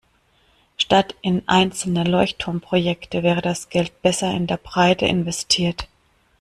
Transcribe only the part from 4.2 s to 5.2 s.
in der Breite